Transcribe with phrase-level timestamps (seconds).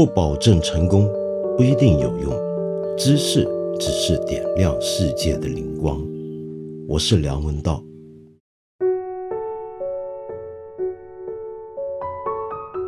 [0.00, 1.06] 不保证成功，
[1.58, 2.32] 不一定有用。
[2.96, 3.46] 知识
[3.78, 6.02] 只是点亮世界的灵光。
[6.88, 7.84] 我是梁文道。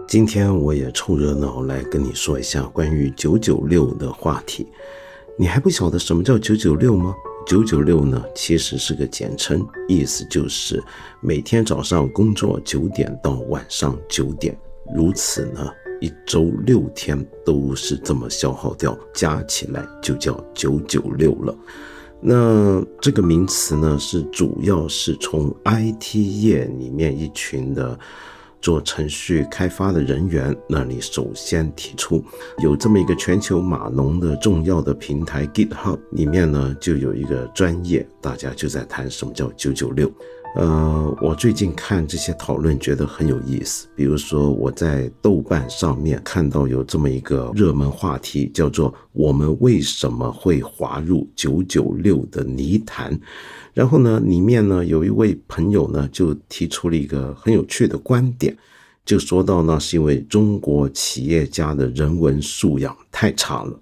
[0.08, 4.66] 今天我也凑热闹来跟你说一下关于九九六的话题。
[5.36, 7.14] 你还不晓得什么叫九九六吗？
[7.46, 10.82] 九九六呢，其实是个简称，意思就是
[11.20, 14.58] 每天早上工作九点到晚上九点，
[14.96, 15.70] 如此呢，
[16.02, 21.56] 一周六天都是这么消耗掉，加起来就叫九九六了。
[22.20, 27.98] 那这个名词呢，是主要是从 IT 业里面一群的。
[28.60, 32.24] 做程序开发的人员那里首先提出
[32.62, 40.08] 有这么一个全球码农的重要的平台 GitHub 里面呢就有一个专业，大家就在谈什么叫九九六。
[40.54, 43.88] 呃，我最近看这些讨论觉得很有意思。
[43.96, 53.18] 比如说我在豆瓣上面看到有这么一个热门话题，叫做“我们为什么会滑入九九六的泥潭”。
[53.72, 58.54] 然后呢，里面呢有一位朋友呢就提出了一个很有趣的观点，
[59.06, 63.80] 就说到呢是因为中国企业家的人文素养太差了。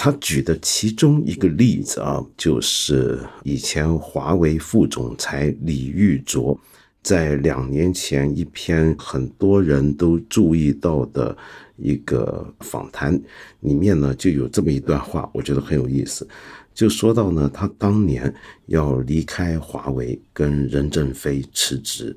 [0.00, 6.56] 他举的其中一个例子啊，就是以前华为副总裁李玉卓
[7.02, 11.36] 在两年前一篇很多人都注意到的
[11.76, 13.20] 一个访谈
[13.58, 16.26] 里面呢，就有这么一段话，我觉得很有意思。
[16.72, 18.32] 就说到呢，他当年
[18.66, 22.16] 要离开华为，跟任正非辞职。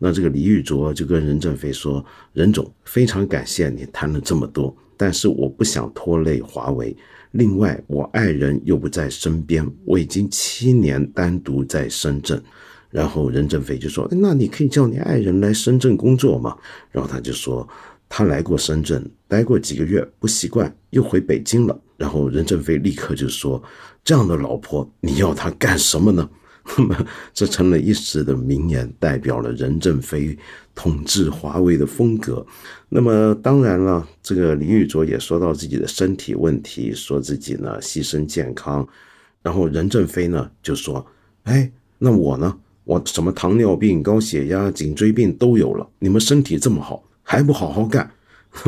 [0.00, 6.94] 那这个李玉卓就跟任正非说：“任总，非常感谢你谈了这么多，但是我不想拖累华为。
[7.30, 12.42] 另外，我爱人又不在身边，我已经七年单独在深圳。”
[12.90, 16.54] 然后任正非就说：“那你可以叫你爱人来深圳工作嘛。”
[16.92, 17.66] 然后他就说
[18.10, 23.62] ：“他来过深圳，待过几个月，不习惯，又回北京了。”然后任正非立刻就说
[24.04, 26.28] ：“这样的老婆，你要她干什么呢？”
[26.78, 30.36] 那么这成了一时的名言，代表了任正非
[30.74, 32.44] 统治华为的风格。
[32.88, 38.86] 那么当然了，这个李玉卓也说到自己的身体问题，说自己呢牺牲健康。
[39.42, 41.04] 然后任正非呢就说
[41.44, 42.56] ：“哎，那我呢？
[42.84, 48.10] 我什么糖尿病、高血压、颈椎病都有了，你们身体这么好，还不好好干？”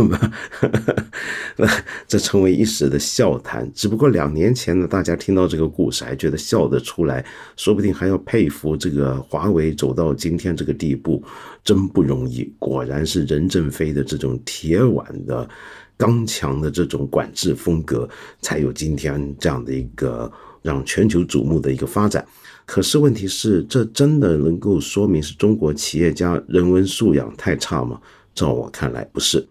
[1.56, 1.68] 那
[2.06, 3.70] 这成为一时的笑谈。
[3.74, 7.24] 只不过两年前呢，大家听到这个故事还觉得笑得出来，
[7.56, 11.22] 说不定还要佩服这个华为走到今天这个地步，
[11.64, 12.50] 真不容易。
[12.58, 15.48] 果然是任正非的这种铁腕的、
[15.96, 18.08] 刚强的这种管制风格，
[18.40, 20.30] 才有今天这样的一个
[20.62, 22.24] 让全球瞩目的一个发展。
[22.64, 28.00] 可是问题是，这真的能够说明是中国企业家人文素养太差吗？
[28.34, 29.46] 照我看来，不是。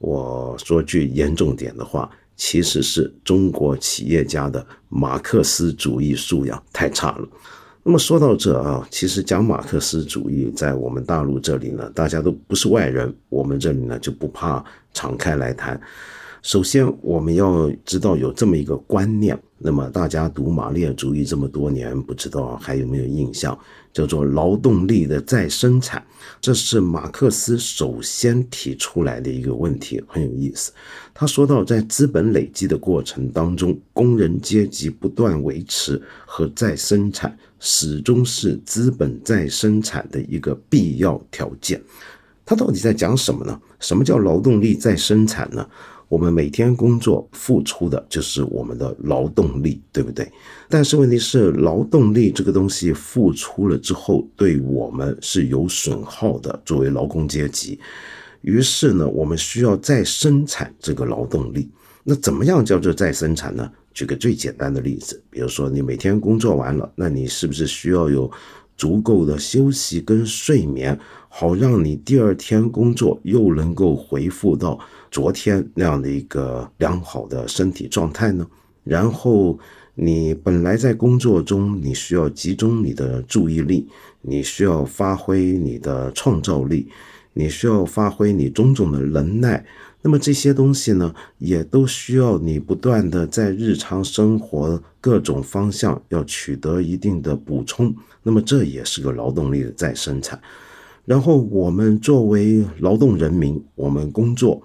[0.00, 7.28] 我说句严重点的话，其实是中国企业家的马克思主义素养太差了。
[7.82, 15.78] 那么说到这啊，其实讲马克思主义在我们大陆这里呢，大家都不是外人，我们这里呢就不怕敞开来谈。
[16.42, 19.38] 首先，我们要知道有这么一个观念。
[19.58, 23.58] 那么，大家读马列主义这么多年，不知道还有没有印象？
[23.92, 26.02] 叫做劳动力的再生产，
[26.40, 30.72] 这是马克思首先提出来的一个问题，很有意思。
[31.12, 41.82] 他说到，在资本累积的过程当中，工人阶级不断维持和再生产，始终是资本再生产的一个必要条件。
[42.46, 43.60] 他到底在讲什么呢？
[43.78, 45.68] 什么叫劳动力再生产呢？
[46.10, 50.28] 我们每天工作付出的就是我们的劳动力，对不对？
[50.68, 56.60] 但是问题是，劳动力这个东西付出了之后，对我们是有损耗的。
[56.64, 57.78] 作为劳工阶级，
[58.40, 61.70] 于是呢，我们需要再生产这个劳动力。
[62.02, 63.70] 那怎么样叫做再生产呢？
[63.94, 68.28] 举个最简单的例子，比如说你每天工作完了，那你是不是需要有
[68.76, 70.98] 足够的休息跟睡眠？
[71.28, 74.76] 好，让你第二天工作又能够恢复到
[75.10, 78.46] 昨天那样的一个良好的身体状态呢？
[78.84, 79.58] 然后
[79.94, 83.86] 你本来在工作中，你需要集中你的注意力，
[84.22, 86.88] 你需要发挥你的创造力，
[87.34, 89.64] 你需要发挥你种种的能耐。
[90.02, 97.94] 那么这些东西呢，也都需要你不断的在日常生活各种方向要取得一定的补充。
[98.22, 100.40] 那么这也是个劳动力的再生产。
[101.04, 104.62] 然后我们作为劳动人民，我们工作，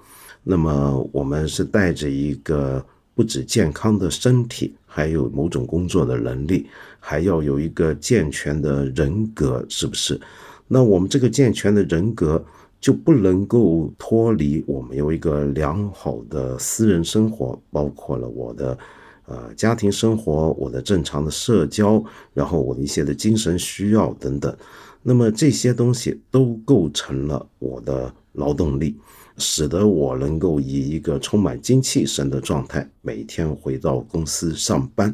[0.48, 6.68] 那么我们是带着一个不止健康的身体，还有某种工作的能力，
[7.00, 10.22] 还要有一个健全的人格，是不是？
[10.68, 12.46] 那我们这个健全的人格，
[12.80, 18.78] 就不能够脱离我们有一个良好的私人生活，包括了我的
[19.26, 22.04] 呃家庭生活、我的正常的社交，
[22.36, 24.56] 然后我的一些的精神需要等等。
[25.02, 28.96] 那么这些东西都构成了我的劳动力，
[29.38, 35.14] 使得我能够以一个充满精气神的状态每天回到公司上班。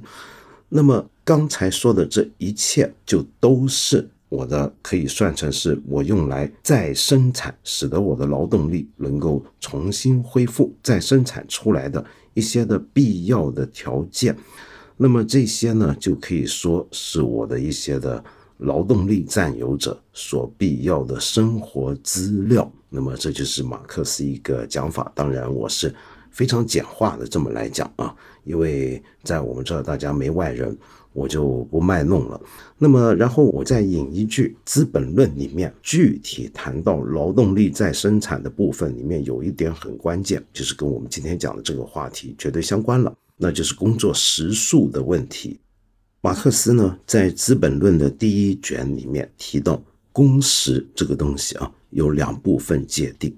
[0.70, 12.04] 那么刚才说的这一切，就都是我的可以算成是我用来再生产，使得我的劳动力能够重新恢复、再生产出来的
[12.34, 14.38] 一些的必要的条件。
[14.96, 18.24] 那么这些呢，就可以说是我的一些的
[18.60, 22.72] 劳动力占有者所必要的生活资料。
[22.94, 25.10] 那么这就是马克思一个讲法。
[25.16, 25.96] 当然，我是
[26.30, 28.14] 非常简化的这么来讲啊。
[28.44, 30.78] 因为在我们这儿大家没外人，
[31.14, 32.42] 我就不卖弄了。
[32.78, 45.60] 那么，然后我再引一句，《资本论》里面具体谈到劳动力再生产的部分，里面有一点很关键，就是跟我们今天讲的这个话题绝对相关了，那就是工作时数的问题。
[46.22, 53.34] 马克思呢，在《资本论》的第一卷里面提到，工时这个东西啊，有两部分界定。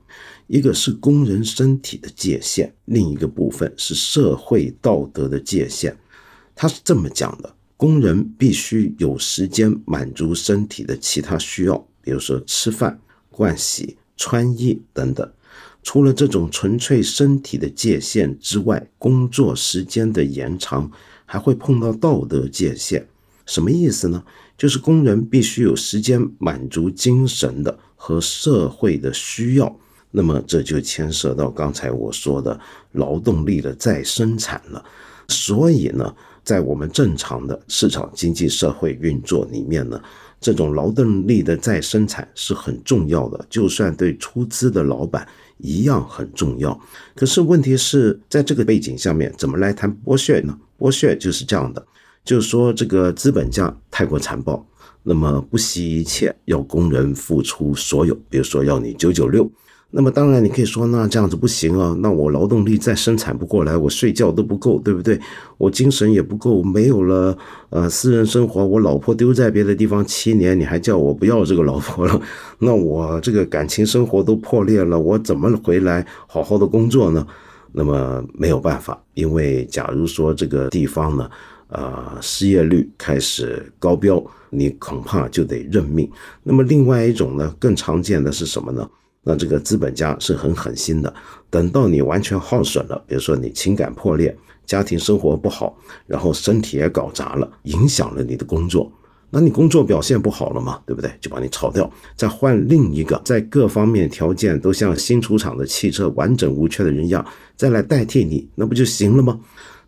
[0.48, 5.96] 一个是工人身体的界限，另一个部分是社会道德的界限。
[6.56, 13.00] 他是这么讲的：工人必须有时间满足身体的其他需要，比如说吃饭、
[13.32, 15.32] 盥洗、穿衣等等。
[15.82, 20.90] 除了这种纯粹身体的界限之外，工作时间的延长
[21.26, 23.06] 还会碰到道德界限。
[23.46, 24.24] 什么意思呢？
[24.58, 29.74] 就是工人必须有时间满足精神的和社会的需要。
[30.12, 32.60] 那么这就牵涉到刚才我说的
[32.92, 34.84] 劳动力的再生产了。
[35.30, 36.14] 所以呢，
[36.44, 40.00] 在我们正常的市场经济社会运作里面呢，
[40.42, 45.26] 这种劳动力的再生产是很重要的，就算对出资的老板
[45.60, 46.78] 一样很重要。
[47.16, 50.60] 可是问题是在这个背景下面，怎么来谈剥削呢？
[50.78, 51.84] 剥削就是这样的，
[52.26, 54.64] 就是说这个资本家太过残暴，
[55.04, 59.50] 那么不惜一切要工人付出所有，比如说要你九九六。
[59.96, 65.20] 那么当然，你可以说，那这样子不行啊，那我劳动力再生产不过来，我睡觉都不够，对不对？
[65.60, 67.38] 我精神也不够，没有了，
[67.70, 72.20] 呃，私人生活，我老婆丢在别的地方七年，你还叫我不要这个老婆了？
[72.58, 77.28] 那我这个感情生活都破裂了，我怎么回来好好的工作呢？
[77.72, 81.30] 那么没有办法，因为假如说这个地方呢，
[81.74, 86.08] 呃，失业率开始高标，你恐怕就得认命。
[86.44, 88.88] 那么另外一种呢，更常见的是什么呢？
[89.24, 91.12] 那这个资本家是很狠心的，
[91.50, 94.38] 等到你完全耗损了，比如说你情感破裂、
[94.68, 95.76] 家庭生活不好，
[96.06, 98.92] 然后身体也搞砸了，影响了你的工作，
[99.32, 101.10] 那你工作表现不好了嘛，对不对？
[101.20, 109.40] 就把你炒掉，再换另一个在各方面条件都像新出厂的汽车完整无缺的人一样，再来代替你，那不就行了吗？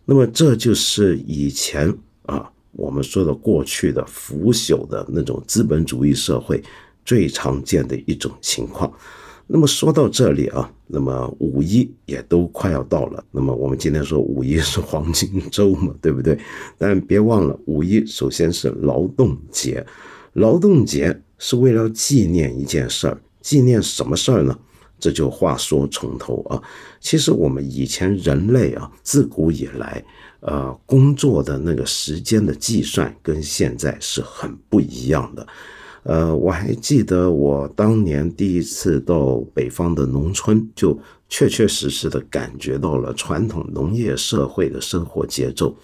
[0.06, 1.92] 那么这就是以前
[2.22, 6.62] 啊我们说的过去的腐朽的那种资本主义社会
[7.04, 8.90] 最常见的一种情况。
[9.48, 13.24] 那么说到这里啊，那么五一也都快要到了。
[13.30, 16.36] 那么我们今天说五一是黄金周嘛，对不对？
[16.76, 19.86] 但别忘了，五一首先是劳动节，
[20.32, 24.58] 劳动节是为了纪念一件事儿，纪念什么事儿呢？
[24.98, 26.62] 这就话说从头啊。
[27.00, 30.04] 其实我们以前人类啊，自古以来，
[30.40, 35.46] 呃，工作的那个时间的计算跟现在是很不一样的。
[36.02, 40.96] 呃，我还记得我当年第一次到北方的农村，就
[41.28, 45.76] 确确实实的感觉到了传统农业社会的生活节奏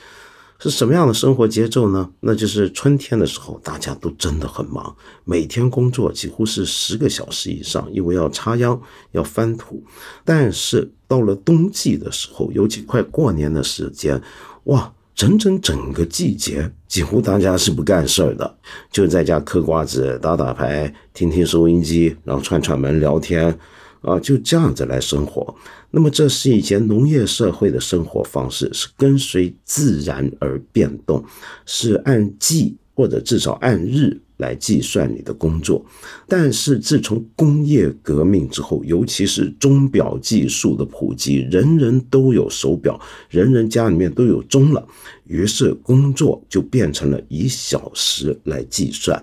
[0.62, 2.08] 是什么样的生活节奏呢？
[2.20, 9.82] 那就是春天的时候，大家都真的很忙，每天工作几乎是十个小时以上，因为要插秧、要翻土。
[10.24, 14.22] 但是到了冬季的时候，尤其快过年的时间，
[14.64, 14.92] 哇！
[15.14, 18.56] 整整整个季节，几乎大家是不干事儿的，
[18.90, 23.56] 就在家嗑瓜子、打打牌、听听收音机，然后串串门聊天，
[24.02, 25.54] 啊，就这样子来生活。
[25.90, 31.24] 那么，这是以前农业社会的生活方式，是跟随自然而变动，
[31.64, 34.20] 是按季或者至少按日。
[34.38, 35.86] 来计算你的工作，
[36.26, 44.84] 但是自从工业革命之后，尤其是钟表技术的普及，人人都有手表，人人家里面都有钟了，
[45.28, 49.22] 于是工作就变成了以小时来计算，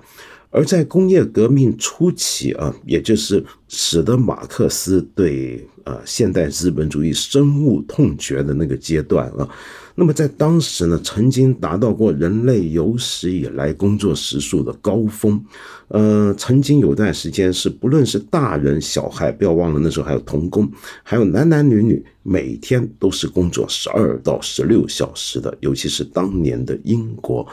[0.52, 9.48] 而在工业革命初期啊，也就是使得马克思对呃现代资本主义深恶痛绝的那个阶段啊，
[9.94, 15.40] 那么在当时呢，曾经达到过人类有史以来工作时数的高峰，
[15.90, 20.68] 呃，曾经有段时间是不论是大人小孩，不要忘了那时候还有童工，
[21.04, 27.48] 还有男男女女，每天都是工作十二到十六小时的，尤其是当年的英国。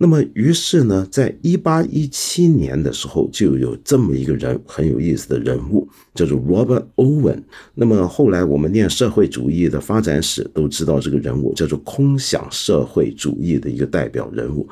[0.00, 7.42] 那么，于是呢，在一八一七年的时候，就有这么一个人很有意思的人物，叫做 Robert Owen。
[7.74, 14.68] 那么后来我们念社会主义的发展史都知道，这个人物叫做空想社会主义的一个代表人物。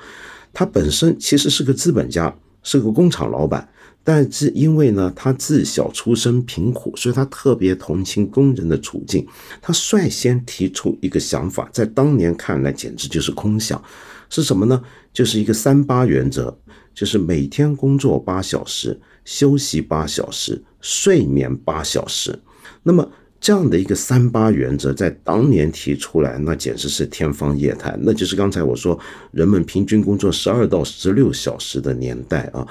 [0.53, 3.69] 他本身其实是个资本家，是个工厂老板，
[4.05, 9.27] 但是因为呢，他自小出身贫苦，所以他特别同情工人的处境。
[9.61, 13.83] 他率先提出一个想法，在当年看来简直就是空想。
[14.29, 14.83] 是什么呢？
[15.13, 16.57] 就是一个三八原则，
[16.95, 22.39] 就是每天工作八小时，休息八小时，睡眠八小时。
[22.83, 27.99] 那么这样的一个三八原则，在当年提出来，那简直是天方夜谭。
[28.03, 28.99] 那就是刚才我说，
[29.31, 32.67] 人们平均工作十二到十六小时的年代啊。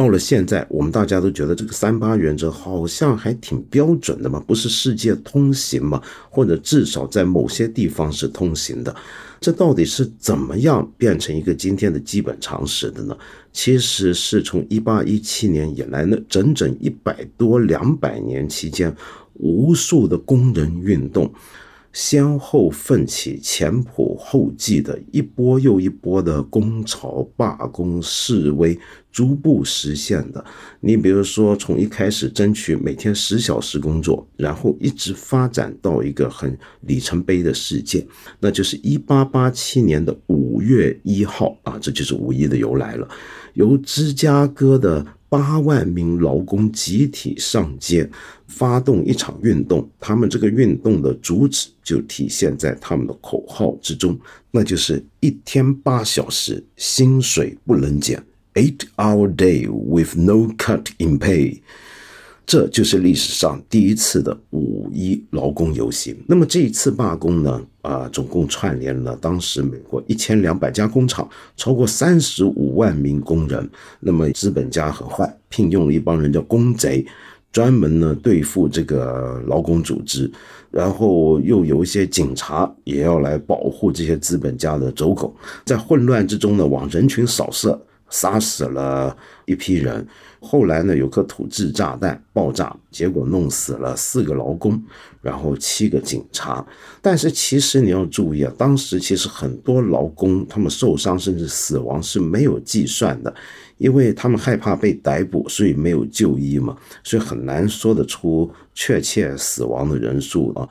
[0.00, 6.00] 到了现在，我们大家都觉得这个三八原则好像还挺标准的嘛，不是世界通行嘛？
[6.30, 8.96] 或者至少在某些地方是通行的。
[9.42, 13.14] 这到底是怎么样变成一个今天的基本常识的呢？
[13.52, 18.96] 其实是从一八一七年以来呢，整整一百多两百年期间，
[19.34, 21.30] 无数的工人运动。
[21.92, 28.78] 先后奋起，前仆后继的一波又一波的工潮、罢工、示威，
[29.10, 30.44] 逐步实现的。
[30.80, 38.06] 你比如说，从一开始争取每天十小时工作，然后一直发展到一个很里程碑的事件，
[38.38, 43.08] 那就是一八八七年的五月一号啊，这就是五一的由来了，
[43.54, 45.04] 由芝加哥的。
[45.30, 48.06] 八万名劳工集体上街，
[48.46, 49.88] 发动一场运动。
[49.98, 54.18] 他们这个运动的主旨就体现在他们的口号之中，
[54.50, 58.22] 那就是一天八小时，薪水不能减
[58.54, 61.58] ，eight-hour day with no cut in pay。
[62.44, 66.16] 这就是历史上第一次的五一劳工游行。
[66.26, 67.62] 那么这一次罢工呢？
[67.82, 73.68] 啊，总共串联了当时美国一千两百家工厂，超过三十五万名工人。
[74.00, 77.06] 那么资本家很坏，聘用了一帮人叫工贼，
[77.50, 80.30] 专门呢对付这个劳工组织，
[80.70, 85.34] 然后又有一些警察也要来保护这些资本家的走狗。
[85.64, 87.80] 在混乱之中呢，往人群扫射。
[88.12, 90.04] 杀死了一批人，
[90.40, 94.82] 后来呢，有颗土制炸弹爆炸，结果弄死了四个劳工，
[95.20, 96.64] 然后七个警察。
[97.02, 103.32] 但是其实你要注意啊，当时其实很多劳工他们受伤甚至死亡是没有计算的，
[103.76, 110.66] 因为他们害怕被逮捕，所以没有就医嘛，所以很难说得出确切死亡的人数啊。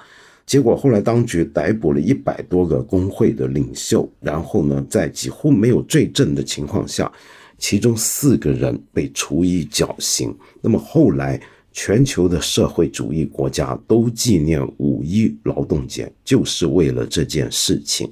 [0.48, 7.12] 结果后来当局逮捕了一百多个工会的领袖，然后呢，在几乎没有罪证的情况下，
[7.60, 10.36] 其中四个人被处以绞刑。
[10.62, 11.40] 那么后来，
[11.72, 18.12] 全球的社会主义国家都纪念五一劳动节，就是为了这件事情。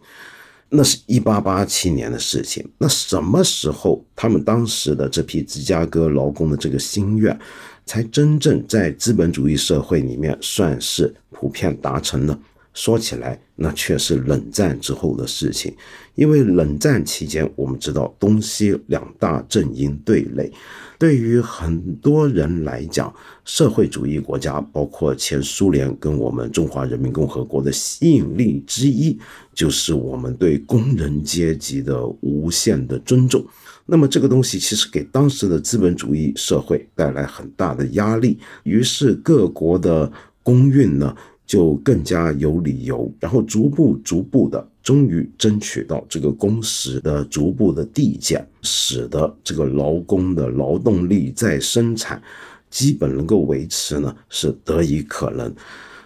[0.69, 2.67] 那是一八八七年的事情。
[2.77, 7.39] 那什么时候，他们当时的这批芝加哥劳工的这个心愿？
[7.85, 12.37] 才真正在资本主义社会里面算是普遍达成了。
[12.77, 15.73] 说起来，那却是冷战之后的事情。
[16.13, 20.51] 因为冷战期间，我们知道东西两大阵营对垒，
[20.99, 23.11] 对于很多人来讲，
[23.45, 29.17] 社会主义国家，包括前苏联跟我们中华人民共和国的吸引力之一，
[29.55, 33.43] 就是我们对工人阶级的无限的尊重。
[33.87, 40.11] 那么这个东西其实给当时的资本主义社会带来很大的压力，于是各国的
[40.43, 41.15] 工运呢
[41.47, 52.21] 就更加有理由，然后逐步逐步的，终于争取到这个工时的逐步的递减，使得这个劳工的劳动力在生产
[52.69, 55.51] 基本能够维持呢是得以可能，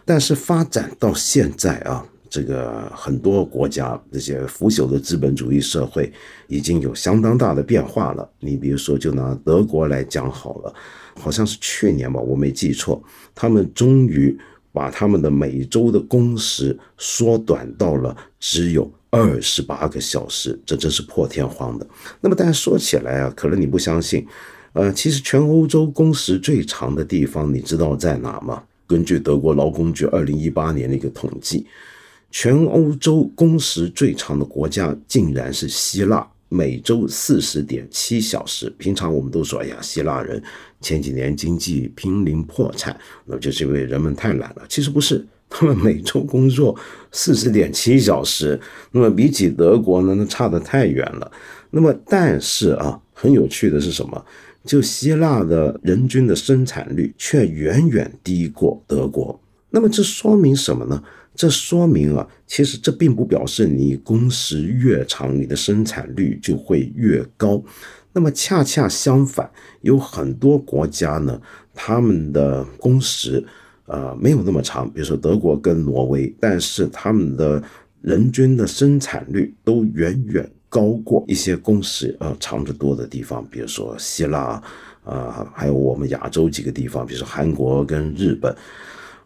[0.06, 2.06] 但是发展到现在啊。
[2.34, 6.10] 这个很多国家这些腐朽的资本主义社会
[6.48, 8.26] 已经有相当大的变化了。
[8.40, 10.74] 你比如说，就拿德国来讲好了，
[11.20, 13.04] 好像是去年吧，我没记错，
[13.36, 14.34] 他们终于
[14.72, 21.86] 把他们的每周的工时缩短到了只有二十八个小时，这真是破天荒的。
[22.22, 24.26] 那么，但是说起来啊，可能你不相信，
[24.74, 28.64] 呃，其实全欧洲工时最长的地方，你知道在哪吗？
[28.88, 31.66] 根据德国劳工局二零一八年的一个统计。
[32.34, 38.70] 全欧洲工时最长的国家竟然是希腊，每周四十点七小时。
[38.78, 40.44] 平常我们都说，哎呀，希腊人
[40.82, 44.64] 前几年经济濒临破产，那就是因为人们太懒了。
[44.68, 46.78] 其实不是，他们每周工作
[47.14, 48.60] 四十点七小时，
[48.92, 51.32] 那么比起德国呢，那差得太远了。
[51.70, 54.26] 那么，但是啊，很有趣的是什么？
[54.66, 59.40] 就希腊的人均的生产率却远远低过德国。
[59.70, 61.02] 那么这说明什么呢？
[61.34, 67.64] 这说明啊，其实这并不表示你工时越长，你的生产率就会越高。
[68.14, 69.50] 那么恰恰相反，
[69.82, 71.42] 有很多国家呢，
[71.74, 73.44] 他们的工时
[73.86, 77.64] 呃没有那么长，比如说德国跟挪威，但是他们的
[78.02, 84.62] 人均的生产率都远远高过一些工时呃长得多的地方，比如说希腊
[85.06, 88.54] 啊，还有我们亚洲几个地方，比如说韩国跟日本。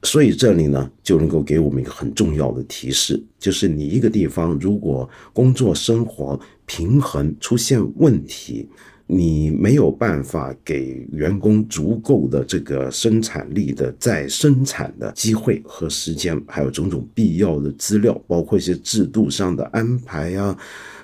[0.06, 8.70] 所以这里呢，就能够给我们一个很重要的提示，就是你一个地方如果工作生活平衡出现问题，
[9.08, 20.56] 你没有办法给员工足够的这个生产力的再生产的机会和时间，还有种种必要的资料，包括一些制度上的安排呀，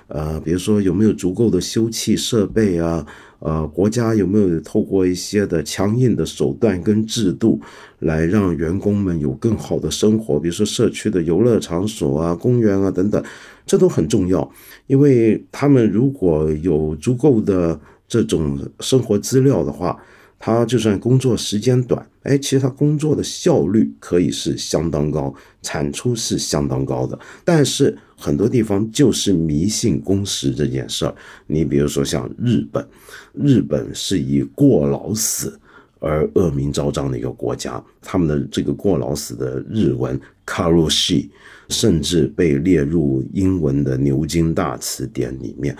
[0.06, 3.04] 呃，比如说有没有足够的休憩设备啊。
[3.44, 7.60] 呃，国家有没有透过一些的强硬的手段跟制度，
[7.98, 10.38] 来让员工们有更好的生活？
[10.38, 13.20] 比如说社区的游乐场所啊、公园啊等等，
[13.66, 14.48] 这都很重要。
[14.86, 19.98] 因为他们如果有足够的这种生活资料的话，
[20.44, 25.32] 他就算工作时间短，哎，其实他工作的效率可以是相当高，
[25.62, 27.16] 产出是相当高的。
[27.44, 31.14] 但是很多地方就是迷信工时这件事儿。
[31.46, 32.84] 你比如说像日本，
[33.32, 35.56] 日本是以过劳死
[36.00, 41.28] 而恶名昭彰的一个国家，他们的这个过劳死的日文 karoshi，
[41.68, 45.76] 甚至被列入英文的牛津大词典里面。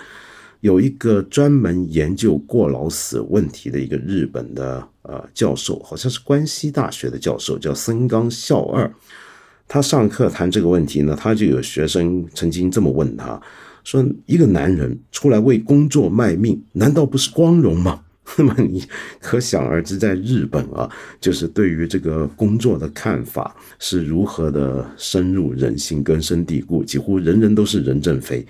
[0.63, 8.89] 有一个专门研究过劳死问题的一个日本的呃教授，好像是关西大学的教授，叫森冈孝二。
[9.67, 13.41] 他上课谈这个问题呢，他就有学生曾经这么问他，
[13.83, 17.99] 说：“一个男人出来为工作卖命，难道不是光荣吗？”
[18.37, 18.81] 那么你
[19.19, 20.89] 可想而知，在日本啊，
[21.19, 28.43] 就是对于这个工作的看法是如何的深入人心、根深蒂固，几乎人人都是任正非。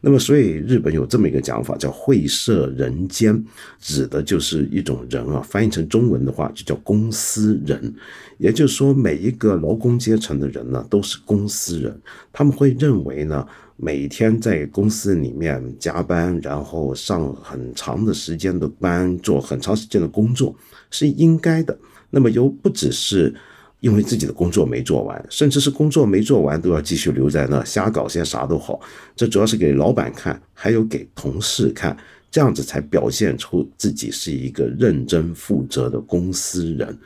[0.00, 3.44] 那么，所以日本有这么一个讲法，叫“会社人间”，
[3.78, 5.42] 指的就是一种人啊。
[5.42, 7.94] 翻译成中文的话，就叫公司人。
[8.38, 12.00] 也就是说，每一个劳工阶层的人呢，都是公司人。
[12.32, 13.46] 他们会认为呢。
[13.80, 20.52] 每天在公司里面加班，然后上很长的时间的班，做很长时间的工作
[20.90, 21.78] 是应该的。
[22.10, 23.32] 那么又不只是
[23.78, 28.80] 因为自己的工作没做完，甚至是工作没做完都要继续留在那瞎搞些啥都好。
[29.14, 31.96] 这主要是给老板看，还有给同事看，
[32.32, 36.98] 这样子才表现出自己是一个认真负责的公司人。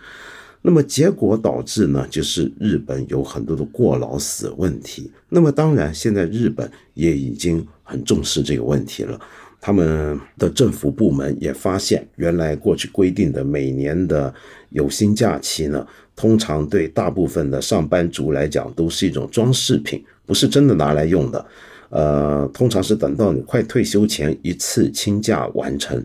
[0.62, 5.10] 那么结果导致呢，就是日本有很多的过劳死问题。
[5.28, 9.20] 那么当然，现在日本也已经很重视这个问题了。
[9.60, 14.32] 他们的政府部门也发现，原来过去规定的每年的
[14.70, 21.46] 有薪假期呢，通常对大部分的上班族来讲都是一种装饰品，不是真的拿来用的。
[21.90, 26.04] 呃，通常是等到你快退休前一次请假完成。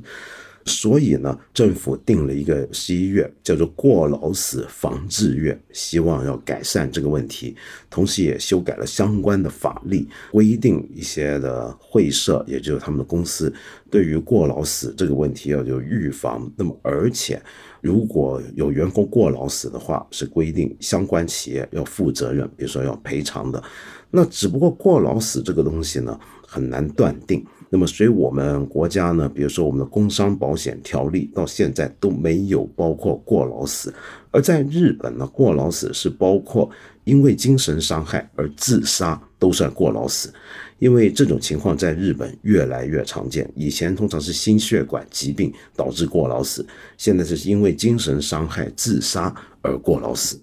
[0.67, 7.56] 所以呢，政府定了一个十一月，叫做过劳死防治月，希望要改善这个问题，
[7.89, 13.51] 同时也修改了相关的法律，规定一些的会社，也就是他们的公司，
[13.89, 16.51] 对于过劳死这个问题要有预防。
[16.58, 17.41] 那么，而且
[17.80, 23.63] 如果有员工过劳死的话，是规定相关企业要负责任，比如说要赔偿的。
[24.12, 27.45] 那只不过过劳死这个东西呢，很难断定。
[27.69, 33.93] 那么，所以我们国家呢，比如说我们的工伤保险条例到现在都没有包括过劳死，
[34.32, 36.69] 而在日本呢，过劳死是包括
[37.03, 40.34] 因为精神伤害而自杀都算过劳死，
[40.80, 43.49] 因为这种情况在日本越来越常见。
[43.53, 46.65] 以前通常是心血管疾病导致过劳死，
[46.97, 50.39] 现在是因为精神伤害自杀而过劳死。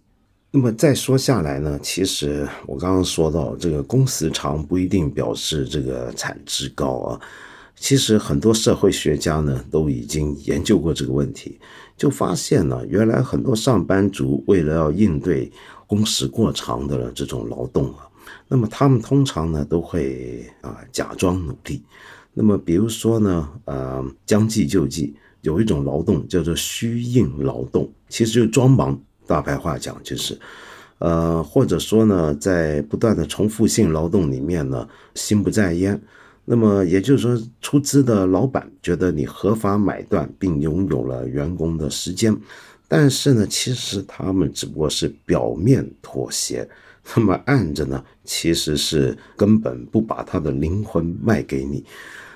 [0.57, 7.21] 那么再说下来呢，其实我刚刚说到这个工时长不一定表示这个产值高啊。
[7.75, 11.59] 其实很多社会学家呢都已经研究过这个问题，
[11.97, 15.51] 就发现呢，原来很多上班族为了要应对
[15.89, 18.07] 工时过长的这种劳动啊，
[18.47, 21.83] 那么他们通常呢都会啊假装努力。
[22.33, 28.97] 那么比如说呢，呃，将计就计，有一种劳动叫做虚应劳动，其实就是装忙。
[29.27, 30.39] 大白话讲就是，
[30.99, 36.01] 呃，或者说呢，在不断的重复性劳动里面呢，心不在焉。
[36.45, 42.37] 那么也就是说，出资的老板觉得你合法买断并拥有了员工的时间，
[42.87, 46.69] 但是呢，其实他们只不过是表面妥协，
[47.17, 51.83] 那么暗着呢，其实是根本不把他的灵魂卖给你。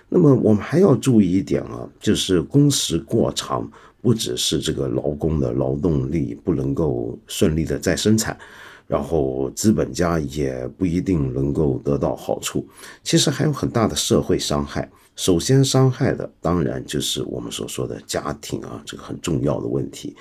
[0.08, 8.38] 那么我们还要注意一点啊，就是工时过长，不只是这个劳工的劳动力不能够顺利的再生产。
[8.86, 12.66] 然后资本家也不一定能够得到好处，
[13.02, 14.90] 其实还有很大的社会伤害。
[15.14, 20.16] 首先伤害的当然就是我们所说的家庭啊，这个很重要的问题。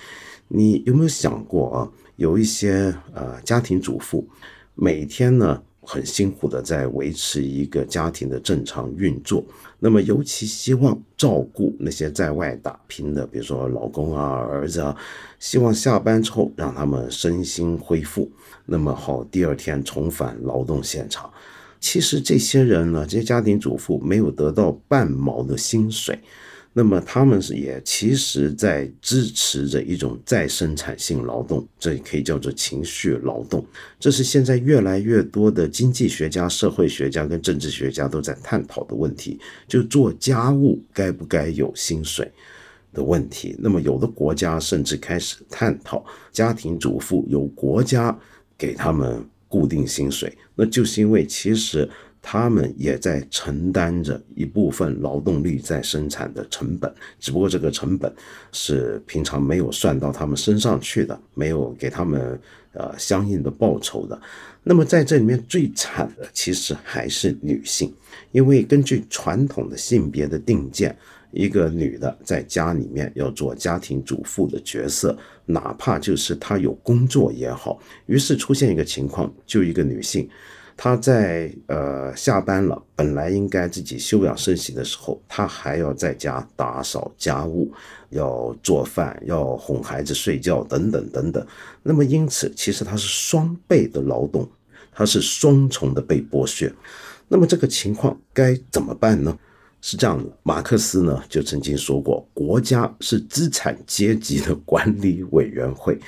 [0.49, 1.89] 你有没有想过啊？
[2.17, 4.27] 有一些呃家庭主妇，
[4.75, 5.61] 每天呢？
[5.89, 9.41] 很辛苦的在维持一个家庭的正常运作，
[9.79, 14.93] 那么尤其希望照顾那些在外打拼的，比如说老公啊、儿子啊，
[15.39, 18.29] 希望下班之后让他们身心恢复，
[18.65, 21.31] 那么好第二天重返劳动现场。
[21.79, 26.19] 其实这些人呢，这些家庭主妇没有得到半毛的薪水。
[26.77, 33.65] 那么他们是也其实在支持着一种再生产性劳动，这也可以叫做情绪劳动。
[33.99, 42.31] 这是现在越来越多的经济学家、社会学家跟政治学家都在探讨的问题，就做家务该不该有薪水
[42.93, 43.55] 的问题。
[43.57, 48.15] 那么有的国家甚至开始探讨家庭主妇由国家
[48.55, 51.89] 给他们固定薪水，那就是因为其实。
[52.29, 58.13] 他们也在承担着一部分劳动力在生产的成本，只不过这个成本
[58.51, 62.37] 是平常没有算到他们身上去的，没有给他们
[62.73, 64.21] 呃相应的报酬的。
[64.61, 67.93] 那么在这里面最惨的其实还是女性，
[68.33, 70.93] 因为根据传统的性别的定见，
[71.31, 77.79] 一个女的在家里面要做家庭主妇的角色，哪怕就是她有工作也好。
[78.07, 80.29] 于是出现一个情况，就一个女性。
[80.77, 87.73] 他在呃下班了，本来应该自己休养生息的时候，他还要在家打扫家务，
[88.11, 91.45] 要做饭，要哄孩子睡觉，等等等等。
[91.81, 94.47] 那么因此，其实他是双倍的劳动，
[94.91, 96.71] 他是双重的被剥削。
[97.27, 99.35] 那么这个情况该怎么办呢？
[99.81, 105.99] 是这样的，马克思呢就曾经说过，国家是资产阶级的管理委员会。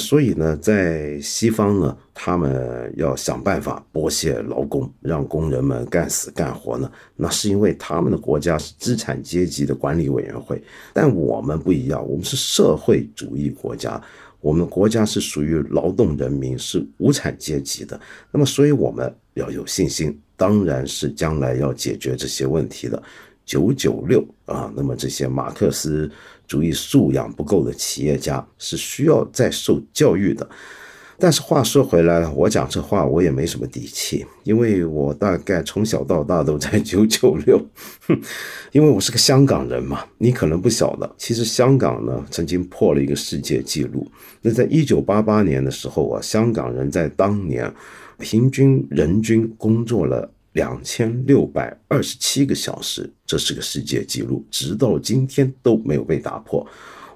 [0.00, 6.90] 所以呢，在西方呢，他们要想办法剥削劳工，让工人们干死干活呢。
[7.14, 10.60] 那是因为他们的国家是资产阶级的管理委员会，
[10.92, 14.02] 但我们不一样，我们是社会主义国家，
[14.40, 18.00] 我们国家是属于劳动人民，是无产阶级的。
[18.32, 23.00] 那么，所以我们要有信心，当然是将来要解决这些问题的。
[23.46, 26.08] 九九六啊，那么这些马克思
[26.50, 30.44] 主义素养不够的企业家是需要再受教育的。
[31.16, 37.64] 但是话说回来，我讲这话我也没什么底气，因为我大概从小到大都在 九九六，
[38.08, 38.20] 哼
[38.72, 40.04] 因为我是个香港人嘛。
[40.18, 44.04] 你可能不晓得，其实香港呢曾经破了一个世界纪录。
[44.42, 47.72] 那在一九八八年的时候啊，香港人在当年
[48.18, 50.28] 平均人均工作了。
[50.52, 56.66] 两千六百二十七个小时，这是个世界纪录，直到今天都没有被打破。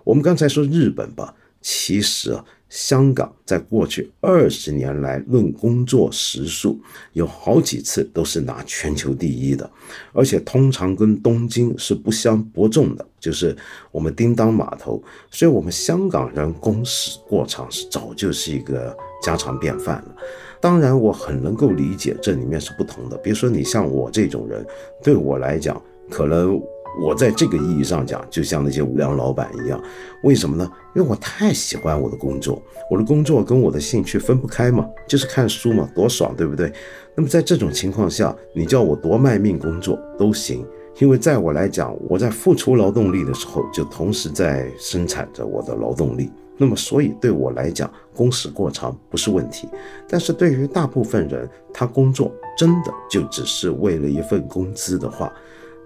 [0.05, 6.81] 我们刚才说日本吧，其实啊，香港在过去二十年来论工作时数，
[7.13, 9.71] 有好几次都是拿全球第一的，
[10.13, 13.57] 而且通常跟东京是不相伯仲的，就是
[13.93, 15.03] 我们叮当码头。
[15.31, 20.17] 所以，我们香港人工时过长是早就是一个家常便饭了。
[20.61, 23.17] 当然，我很能够理解这里面是不同的。
[23.19, 24.67] 比如说，你像我这种人，
[25.03, 26.61] 对我来讲，可能
[27.01, 29.81] 我在这个意义上讲，就像那些无良老板一样。
[30.23, 30.71] 为什么呢？
[30.95, 36.73] 因为我太喜欢我的工作，我的工作跟我的兴趣分不开嘛，就是看书嘛，多爽，对不对？
[37.17, 40.65] 那么在这种情况下，你叫我多卖命工作都行，
[40.99, 46.31] 因为在我来讲，我在付出劳动力的时候，就同时在生产着我的劳动力。
[46.57, 49.69] 那么，所以对我来讲，工时过长不是问题。
[50.09, 55.33] 但是对于大部分人，他工作真的就只是为了一份工资的话，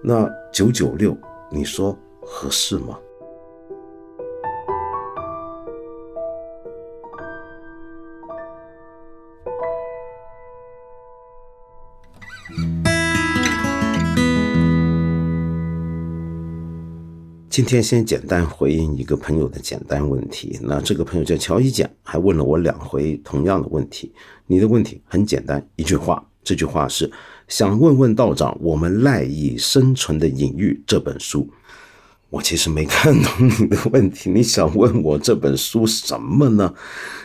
[0.01, 1.17] 那九九六，
[1.51, 2.99] 你说合适吗？
[17.51, 20.61] 今天先简单回应一个朋友的简单问题。
[20.63, 24.15] 那这个朋友叫乔一简，还问了我两回同样的问题。
[24.47, 27.11] 你的问题很简单，一句话，这句话是
[27.49, 31.49] 想问问道长，我们赖以生存的隐喻这本书。
[32.31, 36.75] 我其实没看懂你的问题，你想问我这本书什么呢？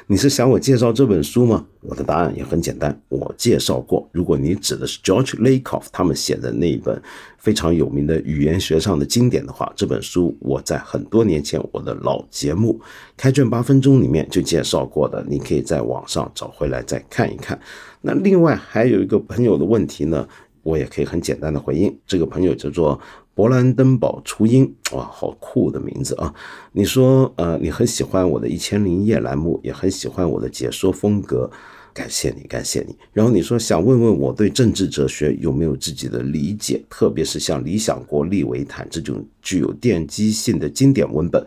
[0.07, 1.65] 你是想我介绍这本书吗？
[1.81, 4.07] 我的答案也很简单，我介绍过。
[4.13, 7.01] 如果你指的是 George Lakoff 他们写的那一本
[7.37, 12.79] 非常有名的语言学上的经典的话，这本书我在很多年前我的老节目
[13.17, 17.59] 《开卷八分钟》里面就介绍过的，你可以在网上找回来再看一看。
[18.05, 20.27] 那另外还有一个朋友的问题呢，
[20.61, 21.97] 我也可以很简单的回应。
[22.05, 22.99] 这个朋友叫做。
[23.35, 26.31] 勃兰登堡初音，哇，好酷的名字啊！
[26.71, 31.49] 你说，呃，你很喜欢我的一千零一夜栏目，也很喜欢我的解说风格，
[31.95, 32.95] 感谢你，感谢你。
[33.11, 41.43] 然后你说想问问我对政治哲学有没有自己的理解，特别是像《理想国》《利维坦》这种具有奠基性的经典文本，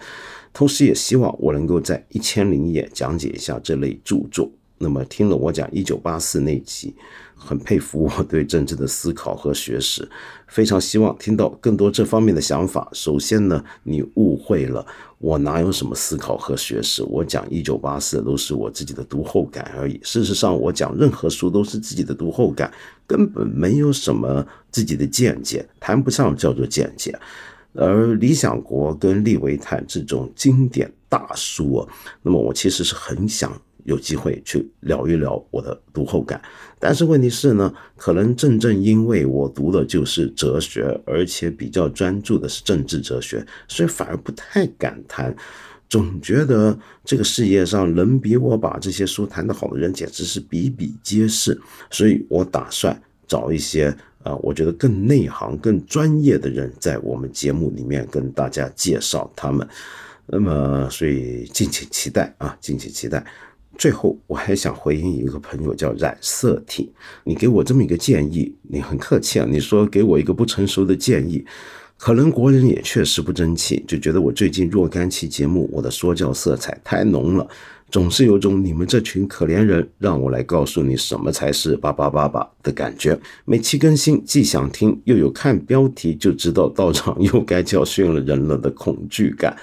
[0.52, 4.50] 同时也希望我能够在一千零一夜讲解一下这类著作。
[4.78, 6.94] 那么听了我讲一九八四那集。
[7.38, 10.08] 很佩服我对政治的思考和学识，
[10.48, 12.88] 非常希望听到更多这方面的想法。
[12.92, 14.84] 首先呢，你误会了，
[15.18, 17.02] 我哪有什么思考和学识？
[17.02, 20.00] 我讲一九八四都是我自己的读后感而已。
[20.02, 22.72] 事实上，我讲任何书都是自己的读后感，
[23.06, 27.16] 根本没有什么自己的见解，谈不上叫做见解。
[27.74, 31.88] 而《理想国》跟《利维坦》这种经典大书啊，
[32.22, 33.52] 那么我其实是很想。
[33.86, 36.40] 有机会去聊一聊我的读后感，
[36.78, 45.34] 但是问题是呢，可能正正因为我读的就是哲学，而且比较专注的是政治哲学，所以反而不太敢谈。
[45.88, 51.56] 总觉得这个世界上能比我把这些书谈得好的人简直是比比皆是，
[51.90, 59.66] 所以我打算找一些啊，我觉得更内行、更专业的人，在我们节目里面跟大家介绍他们。
[60.26, 63.24] 那么，所以敬请期待啊，敬请期待。
[63.78, 66.92] 最后，我还想回应一个朋友叫染色体，
[67.24, 69.46] 你给我这么一个建议，你很客气啊。
[69.48, 71.44] 你说给我一个不成熟的建议，
[71.96, 77.46] 可能国人也确实不争气，就觉得我最近若干期节目，我的说教色彩太浓了，
[77.90, 83.18] 总是有种你们这群可怜人，让我来告诉你什么才是八八八八的感觉。
[83.44, 89.56] 每期更新，既想听，又有看标题就知道到场又该教训了人了的恐惧感。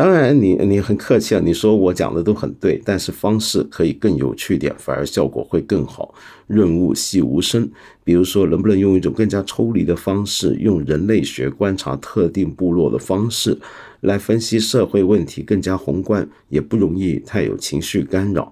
[0.00, 6.14] 当然，你你很客气啊，你说我讲的都很对，但是方式可以更有趣点，反而效果会更好，
[6.46, 7.70] 润物细无声。
[8.02, 13.58] 比如说，能不能用一种更加抽离的方式，用人类学观察特定部落的方式
[14.00, 18.50] 来分析社会问题，更加宏观，也不容易太有情绪干扰。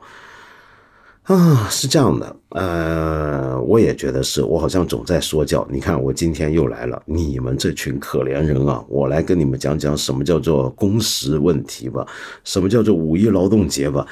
[1.29, 5.67] 啊，是这样的，呃，我也觉得是，我好像总在说教。
[5.71, 12.07] 你看，我今天又来了，你们这群可怜人啊，我来跟你们讲讲什么叫做工时问题吧，
[12.45, 14.07] 什么叫做五一劳动节吧。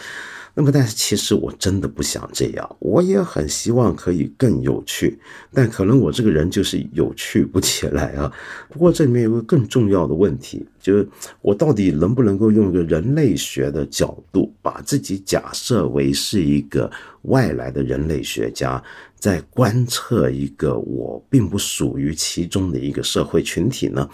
[0.59, 5.19] 那么，但是其实我真的不想这样，我也很希望可以更有趣，
[5.53, 8.33] 但可能我这个人就是有趣不起来啊。
[8.71, 11.07] 不过这里面有个更重要的问题，就是
[11.43, 16.91] 我到底能不能够用一个人类学的角度，把自己假设为是一个
[17.25, 18.83] 外来的人类学家，
[19.19, 24.09] 在观测一个我并不属于其中的一个社会群体呢？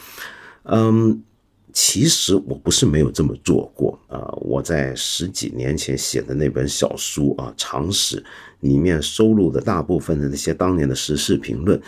[0.65, 1.23] 嗯。
[1.73, 4.29] 其实我不是没有这么做过啊！
[4.43, 8.21] 我在十几年前写的那本小书啊《常识》
[8.61, 11.81] 里面收录的大部分的那些当年的时事评论，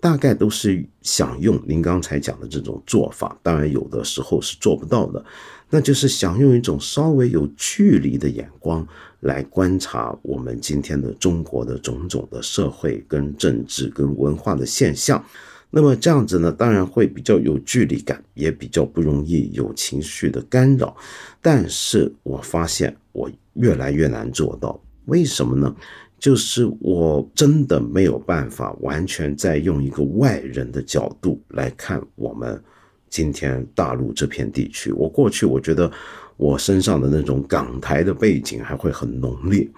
[0.00, 3.36] 大概都是想用您刚才讲的这种做法。
[3.42, 5.24] 当然，有的时候是做不到的，
[5.68, 8.86] 那就是想用一种稍微有距离的眼光
[9.20, 15.24] 来观察我们今天的中国的种种的社会、跟政治、跟文化的现象。
[15.74, 20.96] 那么这样子呢，当然会比较有距离感，也比较不容易有情绪的干扰。
[21.42, 25.74] 但是我发现我越来越难做到，为什么呢？
[26.16, 32.62] 就是我真的没有办法完全在用一个外人的角度来看我们
[33.10, 34.92] 今天大陆这片地区。
[34.92, 35.90] 我过去我觉得
[36.36, 39.68] 我身上的那种港台的背景还会很浓烈。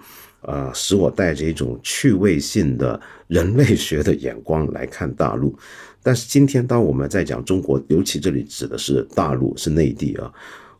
[0.47, 5.53] 啊，使我带着一种趣味性的人类学的眼光来看大陆。
[6.01, 10.31] 但是今天，当我们在讲中国，尤其这里指的是大陆，是内地啊，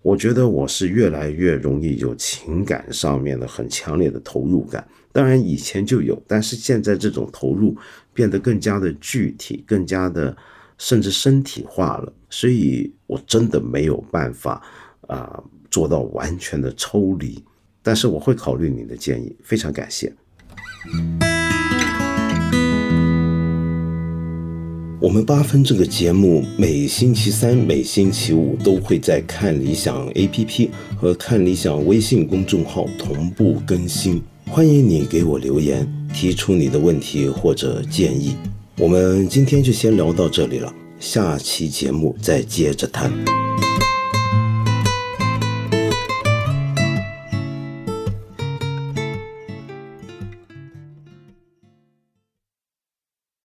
[0.02, 4.88] 我觉得我是越来越容易有情感上面的很强烈的投入感。
[5.12, 7.76] 当然以前就有，但是现在这种投入
[8.14, 10.34] 变得更加的具体，更加的
[10.78, 12.14] 甚至身体化了。
[12.30, 14.62] 所以我真的没有办法
[15.08, 17.44] 啊做到完全的抽离。
[17.88, 20.12] 但是我会考虑你的建议，非常感谢。
[25.00, 38.36] 我们八分这个节目每星期三、每星期五都会在看理想 APP 和看理想微信公众号同步更新，欢迎你给我留言，提出你的问题或者建议。
[38.80, 40.74] 我们今天就先聊到这里了。
[41.00, 43.10] 下期节目再接着谈。